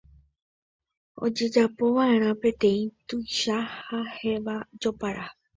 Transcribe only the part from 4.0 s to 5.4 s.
héva jopara